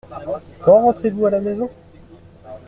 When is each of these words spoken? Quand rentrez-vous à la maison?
Quand 0.63 0.81
rentrez-vous 0.81 1.27
à 1.27 1.29
la 1.29 1.39
maison? 1.41 1.69